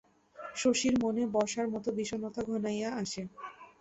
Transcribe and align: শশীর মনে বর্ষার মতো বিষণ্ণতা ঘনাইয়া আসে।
শশীর 0.55 0.93
মনে 0.99 1.23
বর্ষার 1.35 1.67
মতো 1.73 1.89
বিষণ্ণতা 1.97 2.41
ঘনাইয়া 2.49 2.89
আসে। 3.01 3.21